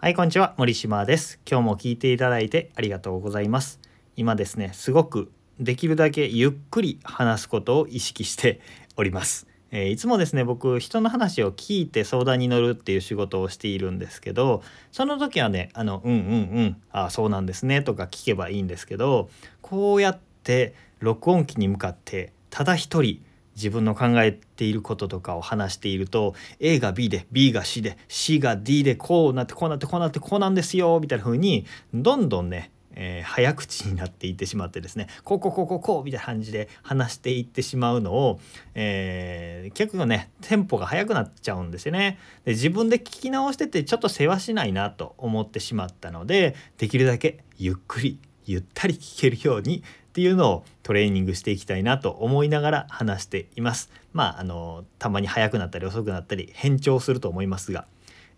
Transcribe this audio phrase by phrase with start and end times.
[0.00, 0.54] はい、こんにちは。
[0.56, 1.40] 森島です。
[1.44, 3.80] 今日も聞いていただいてありがとうございます。
[4.14, 8.60] 今ですね、すごくできるだけゆっくり話すことを意識して
[8.96, 9.48] おります。
[9.72, 19.28] えーいつもですね、僕、人の話を聞いて相談に乗るっていう仕事をしているんですけど、その時はね、あの、うんうんうん、ああ、そうなんですね、とか聞けばいいんですけど、
[19.62, 23.20] こうやって録音機に向かって、ただ一人、
[23.58, 38.40] 自分の考えていることとかを話していると A が B で B が C で C が D でこうなってこうなってこうなってこうなんですよみたいな風にどんどんね、えー早口になっていってしまってですねこうこうこうこうこうみたいな感じで話していってしまうのを、
[38.74, 42.18] えー結構ねテンポが速くなっちゃうんですよね。
[42.44, 49.82] で自分で聞き直しててちょっと世話しないなと思ってしまったのでできるだけゆっくりゆったり聞けるように
[50.18, 53.88] っていうのをトレーニングしていきたいなと思いながら話しています。
[54.12, 57.86] まああのたまに早くなったり遅くなったり変調すると思いますが、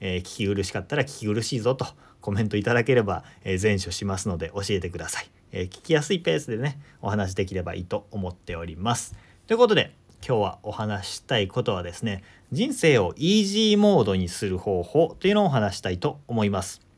[0.01, 1.87] えー聞き苦しかったら聞き苦しいぞと
[2.20, 9.17] コメントいただければ、えー前処しますので教えてください、えー聞きやすいペースでねお話できればいいと思っております。
[9.47, 9.94] ということで
[10.28, 12.22] 今日はお話ししたいことはですね
[12.53, 16.89] 人生をイージーモードにする方法というのをお話したいと思います。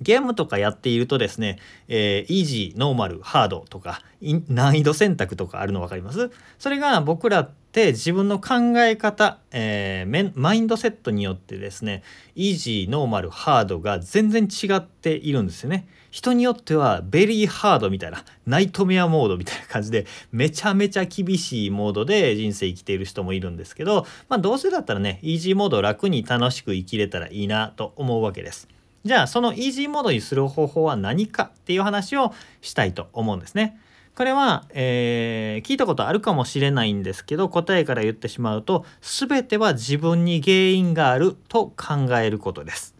[0.00, 4.02] ゲームとかやっているとですね、えーイージー、ノーマル、ハードとか
[4.48, 6.30] 難易度選択とかあるの分かります？
[6.58, 12.02] それが僕らって自分の考え方、えーマインドセットによってですね
[12.34, 15.86] イージー、ノーマル、ハードが全然違っているんですよね。
[16.10, 28.66] 人によってはベリーハードみたいなナイトメアモードみたいな感じでめちゃめちゃ厳しいモードで人生生きている人もいるんですけどまあどうせだったらねイージーモード楽に楽しく生きれたらいいなと思うわけです。
[29.04, 33.80] じゃあそのイージーモードにする方法は何かっていう話をしたいと思うんですね。
[34.14, 42.94] これは、えー聞いたことあるかもしれないんですけど答えから言ってしまうと全ては自分に原因があると考えることです。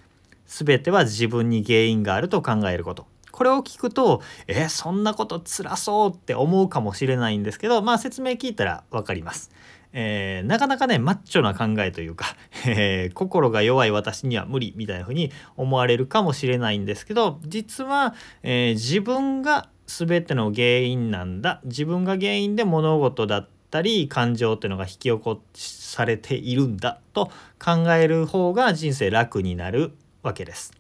[0.47, 3.07] 全ては自分に原因があると考えること。
[3.31, 9.51] これを聞くとえーそんなこと辛そうって思うかもしれないんですけどまあ説明聞いたら分かります。
[9.93, 12.37] えーなかなかねマッチョな考えというか、
[12.67, 21.61] えー心が弱い私には無理みたいな風に思われるかもしれないんですけど実は、えー自分が全ての原因なんだ。
[21.65, 27.01] 自分が原因で物事だったり感情っていうのが引き起こされているんだ。
[27.13, 30.73] と考える方が人生楽になるわけです。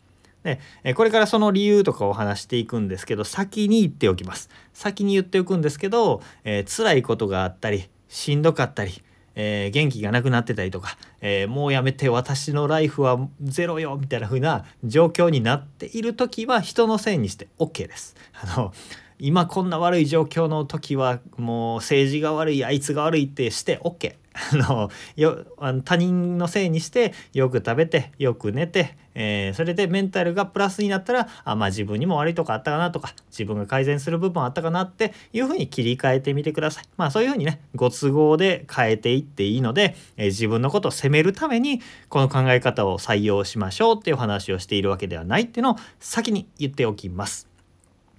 [0.42, 4.48] でこれからその理由とかを話していくんですけど先に言っておきます。
[4.72, 9.03] 先に言っておくんですけど、えー辛いことがあったりしんどかったり、
[9.37, 18.16] えー元気がなくなってたりとか、えーもうやめて私のライフはゼロよみたいな風な状況になっている時は人のせいにして OK です。
[18.34, 18.72] あの
[19.19, 24.15] 今こんな悪い状況の時はもう政治が悪いあいつが悪いってして OK
[24.52, 36.84] あのよあの他人のせいにしてよく食べてよく寝て、えーそれでメンタルがプラスになったらあまあ自分にも悪いとこあったかなとか自分が改善する部分あったかなっていうふうに切り替えてみてください。
[36.96, 47.49] まあそういうふうにねご都合で変えていっていいので、えー自分のことを責めるためにこの考え方を採用しましょうっていう話をしているわけではないっていうのを先に言っておきます。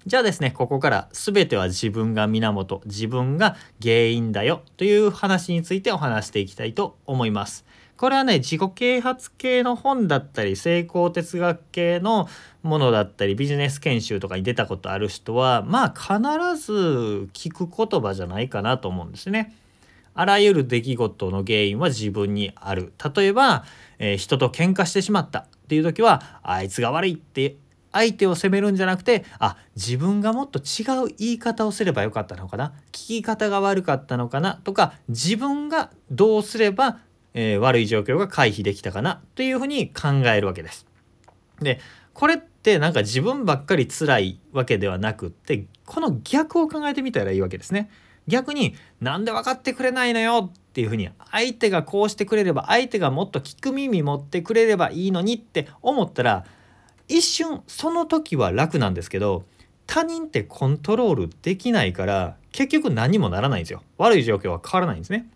[0.07, 7.65] じゃあですね、ここから全ては自分が源、自分が原因だよという話についてお話していきたいと思います。
[7.97, 12.27] これはね、自己啓発系の本だったり、成功哲学系の
[12.63, 19.55] ものだったり、ビジネス研修とかに出たことある人は、まあ必ず聞く言葉じゃないかなと思うんですね。
[20.15, 22.91] あらゆる出来事の原因は自分にある。
[23.15, 23.65] 例えば、
[23.99, 27.55] えー人と喧嘩してしまったっていう時は、あいつが悪いって
[27.91, 36.99] 相手を責めるんじゃなくて、あ、自分がもっと違う言い方をすればよかったのかな、聞き方が悪かったのかなとか、自分がどうすれば、
[37.33, 40.85] えー悪い状況が回避できたかなというふうに考えるわけです。
[41.61, 41.79] で
[42.13, 47.89] これってなんか自分ばっかり辛いわけではなくってこの逆を考えてみたらいいわけですね。
[48.27, 50.51] 逆になんで分かってくれないのよ？
[50.51, 56.45] っていうふうに相手がこうしてくれれば相手がもっと聞く耳持ってくれればいいのにって思ったら
[57.11, 59.43] 一瞬その時は楽なんですけど
[59.85, 63.83] 他人ってコントロールできないから結局何もならないんですよ。
[63.97, 65.27] 悪い状況は変わらないんですね。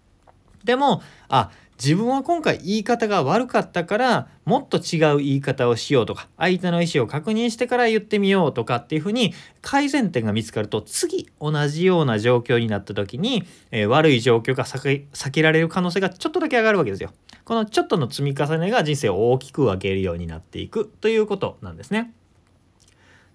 [0.63, 17.11] でもあ自分は今回言い方が悪かったからもっと違う言い方をしようとか相手の意思を確認してから言ってみようとかっていうふうに改善点が見つかると次同じような状況になった時に、えー悪い状況が避け避けられる可能性がちょっとだけ上がるわけですよ。
[17.43, 22.13] このちょっとの積み重ねが人生を大きく分けるようになっていくということなんですね。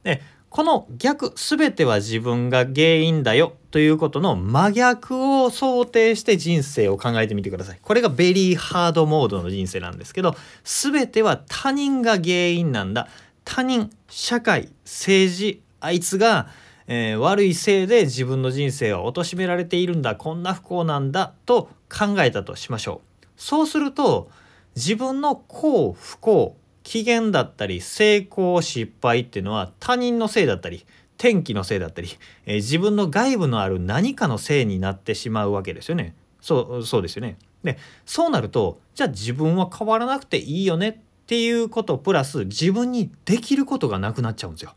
[0.02, 0.20] で
[0.50, 7.78] この逆全ては自分が原因だよということの真逆を想定して人生を考えてみてください。
[7.81, 10.34] これがベリーハードモードの人生なんですけど
[10.64, 13.08] 全ては他人が原因なんだ。
[13.44, 16.49] 他人社会政治あいつが、
[16.88, 23.26] えー、悪いせいで自分の人生を貶められているんだこんな不幸なんだと考えたとしましょう。
[23.37, 24.31] そうすると
[24.76, 30.84] 自分の幸不幸機嫌だったり成功失敗っていうのは他人のせいだったり
[31.20, 32.08] 天気のせいだったり、
[32.46, 36.14] えー、自分の外部のある何かのせいになってしまうわけですよね。
[36.40, 37.37] そうそうですよね。
[37.62, 37.76] で
[38.06, 40.96] そうなるとじゃあ自分は変わらなくていいよねっ
[41.26, 44.75] ていうことプラス自分にできることがなくなっちゃうんですよ。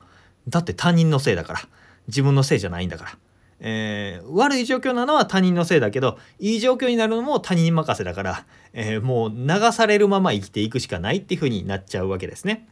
[0.50, 1.60] だって他人のせいだから
[2.07, 3.18] 自分のせいじゃないんだから。
[3.62, 12.68] えー、悪い状況なのは他人のせいだけどいい状況になるのも他人任せだから、えー、もう流されるまま生きていくしかないっていうふうになっちゃうわけですね。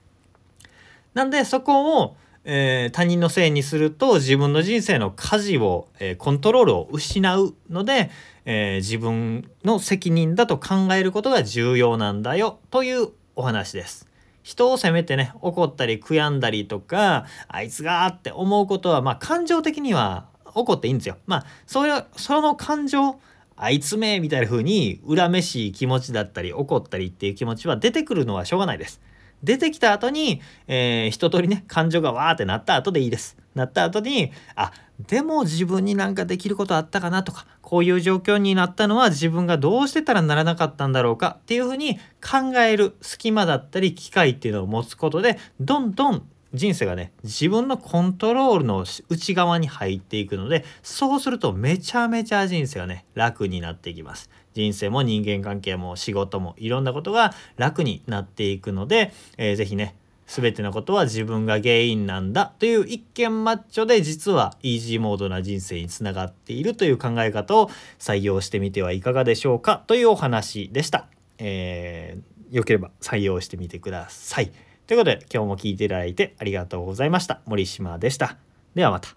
[1.14, 8.10] なんでそこをえー、他人のせいにすると自分の人生の舵を、えー、コントロールを失うので、
[8.46, 14.08] えー、自分の責任だと考えることが重要なんだよというお話です。
[14.44, 21.18] 人を責めてね怒ったり悔やんだりとかあいつがって思うことはまあ感情的には怒っていいんですよ。
[21.28, 23.20] まあそれその感情
[23.56, 29.00] あいつめみたいな風に恨めしい気持ちだったり怒ったりっていう気持ちは出てくるのはしょうがないです。
[29.44, 33.38] 出てきた後に、えー、一通りね感情がわーってなった後でいいです。
[33.56, 34.72] なった後にあ
[35.08, 59.96] でも自分になんかできることあったかなとかこういう状況になったのは自分がどうしてたらならなかったんだろうかっていうふうに考える隙間だったり機会っていうのを持つことでどんどん人生がね自分のコントロールの内側に入っていくのでそうするとめちゃめちゃ人生がね楽になっていきます人生も人間関係も仕事もいろんなことが楽になっていくので、えー、ぜね
[60.28, 67.70] 全てのことは自分が原因なんだという一見マッチョで実はイージーモードな人生につながっているという考え方を
[68.00, 71.08] 採用してみてはいかがでしょうかというお話でした。
[71.38, 74.71] えー、よければ採用してみてください。
[74.92, 77.40] ということで今日も聴いていただいてありがとうございました。
[77.46, 78.36] 森島でした。
[78.76, 79.08] ではまた。